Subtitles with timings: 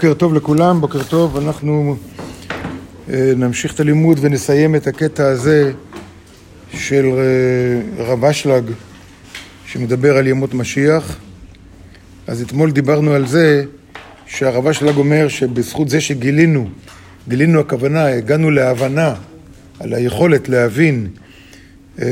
[0.00, 1.96] בוקר טוב לכולם, בוקר טוב, אנחנו
[3.10, 5.72] אה, נמשיך את הלימוד ונסיים את הקטע הזה
[6.72, 8.64] של אה, רב אשלג
[9.66, 11.16] שמדבר על ימות משיח.
[12.26, 13.64] אז אתמול דיברנו על זה
[14.26, 16.68] שהרב אשלג אומר שבזכות זה שגילינו,
[17.28, 19.14] גילינו הכוונה, הגענו להבנה
[19.80, 21.08] על היכולת להבין
[22.02, 22.06] אה,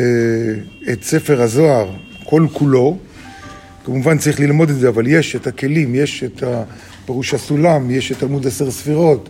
[0.93, 1.91] את ספר הזוהר
[2.25, 2.99] כל כולו,
[3.89, 6.43] כמובן צריך ללמוד את זה, אבל יש את הכלים, יש את
[7.07, 9.29] פירוש הסולם, יש את תלמוד עשר ספירות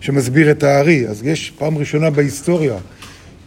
[0.00, 1.08] שמסביר את הארי.
[1.08, 2.74] אז יש פעם ראשונה בהיסטוריה,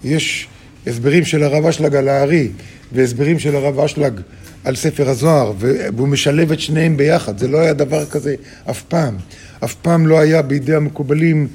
[0.03, 0.47] יש
[0.87, 2.49] הסברים של הרב אשלג על הארי
[2.91, 4.21] והסברים של הרב אשלג
[4.63, 7.37] על ספר הזוהר, והוא משלב את שניהם ביחד.
[7.37, 8.35] זה לא היה דבר כזה
[8.69, 9.15] אף פעם.
[9.63, 11.47] אף פעם לא היה בידי המקובלים,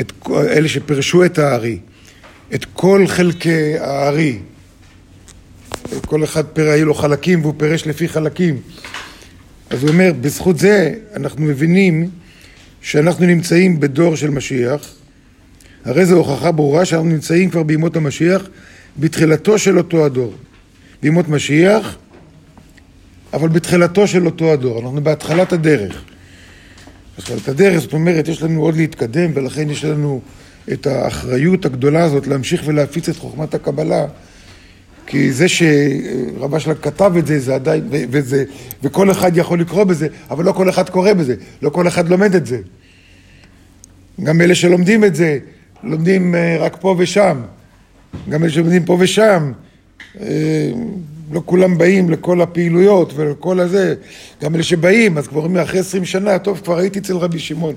[0.00, 1.78] את אלה שפירשו את הארי,
[2.54, 4.38] את כל חלקי הארי.
[6.06, 6.68] כל אחד פר...
[6.68, 8.60] היו לו חלקים והוא פירש לפי חלקים.
[9.70, 12.10] אז הוא אומר, בזכות זה אנחנו מבינים
[12.80, 14.94] שאנחנו נמצאים בדור של משיח.
[15.84, 18.48] הרי זו הוכחה ברורה שאנחנו נמצאים כבר בימות המשיח,
[18.98, 20.34] בתחילתו של אותו הדור.
[21.02, 21.96] בימות משיח,
[23.32, 24.80] אבל בתחילתו של אותו הדור.
[24.80, 26.02] אנחנו בהתחלת הדרך.
[27.16, 30.20] בהתחלת הדרך, זאת אומרת, יש לנו עוד להתקדם, ולכן יש לנו
[30.72, 34.06] את האחריות הגדולה הזאת להמשיך ולהפיץ את חוכמת הקבלה
[35.06, 38.44] כי זה שרב אשלג כתב את זה, זה עדיין, וזה,
[38.82, 42.34] וכל אחד יכול לקרוא בזה, אבל לא כל אחד קורא בזה, לא כל אחד לומד
[42.34, 42.58] את זה.
[44.22, 45.38] גם אלה שלומדים את זה,
[45.82, 47.40] לומדים אה, רק פה ושם.
[48.28, 49.52] גם אלה שלומדים פה ושם,
[50.20, 50.70] אה,
[51.32, 53.94] לא כולם באים לכל הפעילויות ולכל הזה.
[54.42, 57.74] גם אלה שבאים, אז כבר אומרים אחרי עשרים שנה, טוב, כבר הייתי אצל רבי שמעון.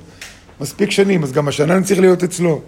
[0.61, 2.61] מספיק שנים, אז גם השנה אני צריך להיות אצלו.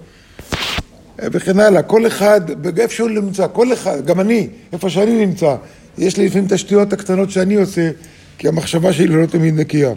[1.23, 1.81] וכן הלאה.
[1.81, 2.41] כל אחד,
[2.77, 5.55] איפה שהוא נמצא, כל אחד, גם אני, איפה שאני נמצא,
[5.97, 7.91] יש לי לפעמים את השטויות הקטנות שאני עושה,
[8.37, 9.93] כי המחשבה שלי לא תמיד נקייה.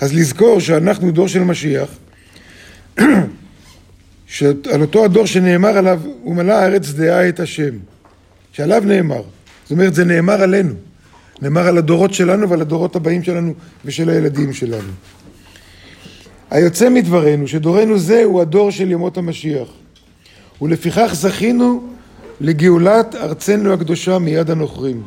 [0.00, 1.88] אז לזכור שאנחנו דור של משיח,
[4.26, 7.74] שעל אותו הדור שנאמר עליו, הוא מלא הארץ דעה את השם,
[8.52, 9.22] שעליו נאמר.
[9.62, 10.74] זאת אומרת, זה נאמר עלינו.
[11.42, 13.54] נאמר על הדורות שלנו ועל הדורות הבאים שלנו
[13.84, 14.92] ושל הילדים שלנו.
[16.50, 19.68] היוצא מדברנו, שדורנו זה הוא הדור של ימות המשיח.
[20.62, 21.88] ולפיכך זכינו
[22.40, 25.02] לגאולת ארצנו הקדושה מיד הנוכרים.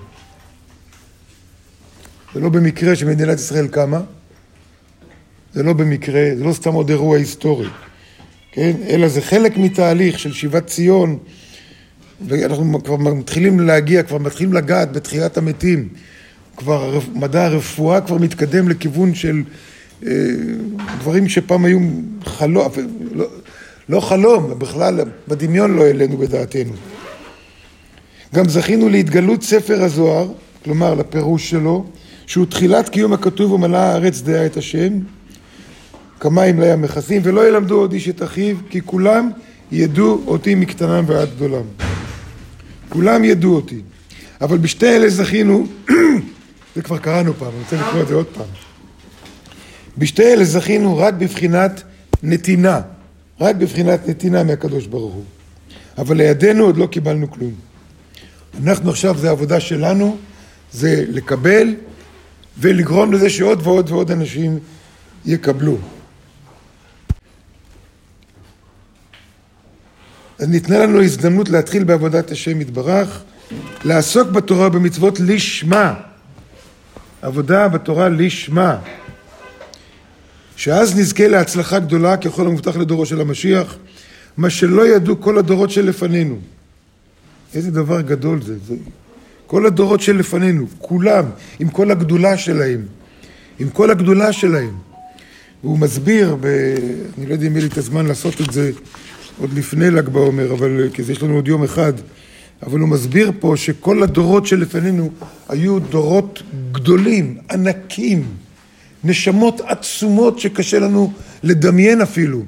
[2.33, 4.01] זה לא במקרה שמדינת ישראל קמה,
[5.53, 7.67] זה לא במקרה, זה לא סתם עוד אירוע היסטורי,
[8.51, 8.71] כן?
[8.89, 11.17] אלא זה חלק מתהליך של שיבת ציון,
[12.27, 15.89] ואנחנו כבר מתחילים להגיע, כבר מתחילים לגעת בתחיית המתים.
[16.57, 19.43] כבר מדע הרפואה כבר מתקדם לכיוון של
[20.05, 20.11] אה,
[20.99, 21.79] דברים שפעם היו
[22.25, 22.67] חלום,
[23.11, 23.27] לא,
[23.89, 26.73] לא חלום, בכלל בדמיון לא העלינו בדעתנו.
[28.35, 30.27] גם זכינו להתגלות ספר הזוהר,
[30.63, 31.85] כלומר לפירוש שלו,
[32.27, 34.93] שהוא תחילת קיום הכתוב ומלאה הארץ דעה את השם,
[36.19, 39.29] כמים לים מכסים, ולא ילמדו עוד איש את אחיו, כי כולם
[39.71, 41.63] ידעו אותי מקטנם ועד גדולם.
[42.89, 43.81] כולם ידעו אותי.
[44.41, 45.67] אבל בשתי אלה זכינו,
[46.75, 48.45] זה כבר קראנו פעם, אני רוצה לקרוא את זה עוד פעם.
[49.97, 51.83] בשתי אלה זכינו רק בבחינת
[52.23, 52.81] נתינה.
[53.41, 55.23] רק בבחינת נתינה מהקדוש ברוך הוא.
[55.97, 57.53] אבל לידינו עוד לא קיבלנו כלום.
[58.63, 60.17] אנחנו עכשיו, זה העבודה שלנו,
[60.71, 61.75] זה לקבל
[62.57, 64.59] ולגרום לזה שעוד ועוד ועוד אנשים
[65.25, 65.77] יקבלו.
[70.39, 73.23] אז ניתנה לנו הזדמנות להתחיל בעבודת השם יתברך,
[73.83, 75.93] לעסוק בתורה ובמצוות לשמה.
[77.21, 78.77] עבודה בתורה לשמה.
[80.57, 83.77] שאז נזכה להצלחה גדולה ככל המובטח לדורו של המשיח,
[84.37, 86.37] מה שלא ידעו כל הדורות שלפנינו.
[87.53, 88.55] איזה דבר גדול זה.
[88.67, 88.75] זה.
[89.47, 91.25] כל הדורות שלפנינו, כולם,
[91.59, 92.85] עם כל הגדולה שלהם,
[93.59, 94.77] עם כל הגדולה שלהם.
[95.63, 96.45] והוא מסביר, ב...
[97.17, 98.71] אני לא יודע אם יהיה לי את הזמן לעשות את זה
[99.39, 101.93] עוד לפני ל"ג בעומר, אבל כי יש לנו עוד יום אחד,
[102.63, 105.11] אבל הוא מסביר פה שכל הדורות שלפנינו
[105.49, 108.25] היו דורות גדולים, ענקים.
[109.03, 111.11] נשמות עצומות שקשה לנו
[111.43, 112.41] לדמיין אפילו.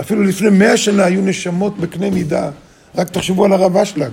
[0.00, 2.50] אפילו לפני מאה שנה היו נשמות בקנה מידה,
[2.94, 4.10] רק תחשבו על הרב אשלג.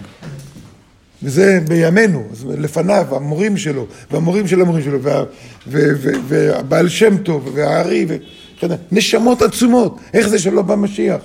[1.24, 2.24] וזה בימינו,
[2.58, 5.24] לפניו, המורים שלו, והמורים של המורים שלו, וה,
[5.68, 10.00] ו, ו, והבעל שם טוב, והארי, וכן נשמות עצומות.
[10.14, 11.22] איך זה שלא בא משיח?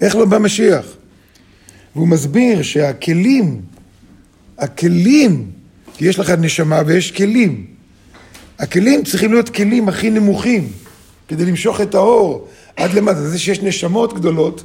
[0.00, 0.86] איך לא בא משיח?
[1.96, 3.60] והוא מסביר שהכלים,
[4.58, 5.50] הכלים,
[5.96, 7.73] כי יש לך נשמה ויש כלים.
[8.58, 10.72] הכלים צריכים להיות כלים הכי נמוכים,
[11.28, 13.28] כדי למשוך את האור עד למטה.
[13.28, 14.62] זה שיש נשמות גדולות,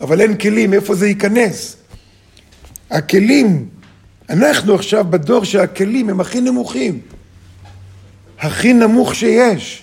[0.00, 1.76] אבל אין כלים, איפה זה ייכנס?
[2.90, 3.68] הכלים,
[4.30, 7.00] אנחנו עכשיו בדור שהכלים הם הכי נמוכים,
[8.38, 9.82] הכי נמוך שיש.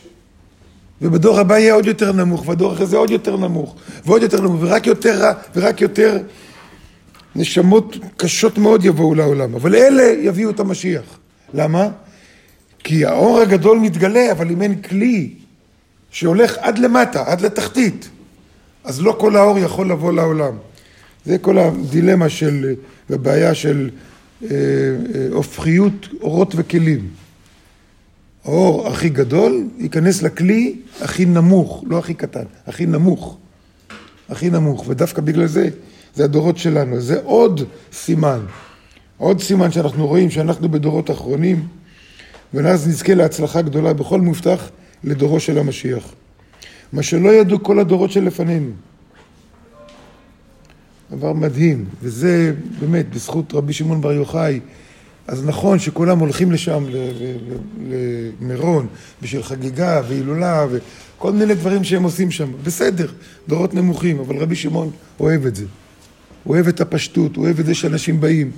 [1.02, 3.76] ובדור הבא יהיה עוד יותר נמוך, והדור אחרי זה עוד יותר נמוך,
[4.06, 6.18] ועוד יותר נמוך, ורק יותר רע, ורק יותר
[7.36, 9.56] נשמות קשות מאוד יבואו לעולם.
[9.56, 11.04] אבל אלה יביאו את המשיח.
[11.54, 11.90] למה?
[12.84, 15.34] כי האור הגדול מתגלה, אבל אם אין כלי
[16.12, 18.10] שהולך עד למטה, עד לתחתית,
[18.84, 20.58] אז לא כל האור יכול לבוא לעולם.
[21.26, 22.74] זה כל הדילמה של,
[23.10, 23.90] והבעיה של
[24.44, 27.08] אה, אה, הופכיות אורות וכלים.
[28.46, 33.38] האור הכי גדול ייכנס לכלי הכי נמוך, לא הכי קטן, הכי נמוך.
[34.30, 35.70] הכי נמוך, ודווקא בגלל זה,
[36.16, 37.02] זה הדורות שלנו.
[37.02, 37.62] זה עוד
[37.94, 38.40] סימן,
[39.18, 41.68] עוד סימן שאנחנו רואים שאנחנו בדורות אחרונים,
[42.54, 44.70] ואז נזכה להצלחה גדולה בכל מובטח
[45.04, 46.04] לדורו של המשיח.
[46.94, 48.70] מה שלא ידעו כל הדורות שלפנינו.
[51.12, 54.60] דבר מדהים, וזה באמת בזכות רבי שמעון בר יוחאי.
[55.28, 56.86] אז נכון שכולם הולכים לשם,
[57.90, 58.88] למירון,
[59.22, 62.52] בשביל חגיגה והילולה וכל מיני דברים שהם עושים שם.
[62.64, 63.12] בסדר,
[63.48, 65.66] דורות נמוכים, אבל רבי שמעון אוהב את זה.
[66.44, 68.52] הוא אוהב את הפשטות, הוא אוהב את זה שאנשים באים.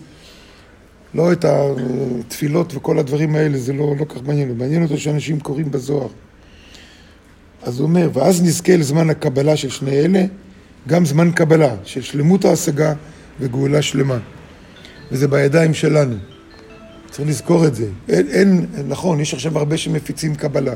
[1.15, 4.57] לא את התפילות וכל הדברים האלה, זה לא, לא כך מעניין.
[4.57, 6.07] מעניין אותו שאנשים קוראים בזוהר.
[7.63, 10.25] אז הוא אומר, ואז נזכה לזמן הקבלה של שני אלה,
[10.87, 12.93] גם זמן קבלה של שלמות ההשגה
[13.39, 14.17] וגאולה שלמה.
[15.11, 16.15] וזה בידיים שלנו.
[17.11, 17.87] צריך לזכור את זה.
[18.09, 20.73] אין, אין, נכון, יש עכשיו הרבה שמפיצים קבלה,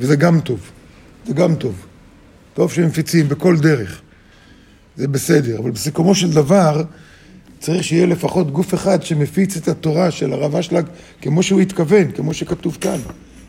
[0.00, 0.60] וזה גם טוב.
[1.26, 1.86] זה גם טוב.
[2.54, 4.00] טוב שמפיצים בכל דרך.
[4.96, 6.82] זה בסדר, אבל בסיכומו של דבר
[7.60, 10.86] צריך שיהיה לפחות גוף אחד שמפיץ את התורה של הרב אשלג
[11.22, 12.98] כמו שהוא התכוון, כמו שכתוב כאן,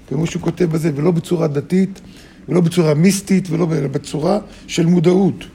[0.10, 2.02] כמו שהוא כותב בזה, ולא בצורה דתית,
[2.50, 5.46] ולא בצורה מיסטית, ולא בצורה של מודעות.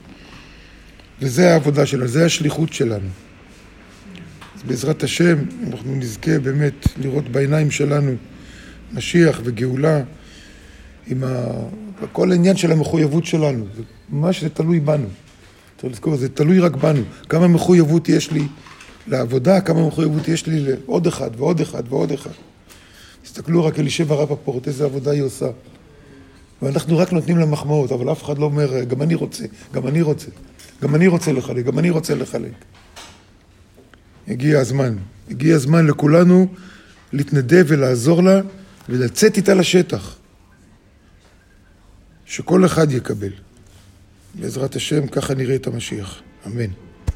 [1.21, 3.09] וזה העבודה שלנו, זה השליחות שלנו.
[4.55, 5.37] אז בעזרת השם
[5.67, 8.11] אנחנו נזכה באמת לראות בעיניים שלנו
[8.93, 10.01] משיח וגאולה
[11.07, 11.43] עם ה...
[12.11, 15.07] כל העניין של המחויבות שלנו, זה ממש זה תלוי בנו.
[15.81, 17.01] צריך לזכור, זה תלוי רק בנו.
[17.29, 18.47] כמה מחויבות יש לי
[19.07, 22.31] לעבודה, כמה מחויבות יש לי לעוד אחד ועוד אחד ועוד אחד.
[23.23, 25.49] תסתכלו רק אלישבע רפפורט, איזה עבודה היא עושה.
[26.61, 30.01] ואנחנו רק נותנים לה מחמאות, אבל אף אחד לא אומר, גם אני רוצה, גם אני
[30.01, 30.27] רוצה,
[30.81, 32.51] גם אני רוצה לחלק, גם אני רוצה לחלק.
[34.27, 34.95] הגיע הזמן.
[35.29, 36.47] הגיע הזמן לכולנו
[37.13, 38.41] להתנדב ולעזור לה
[38.89, 40.15] ולצאת איתה לשטח.
[42.25, 43.46] שכל אחד יקבל.
[44.35, 46.21] בעזרת השם, ככה נראה את המשיח.
[46.47, 46.86] אמן.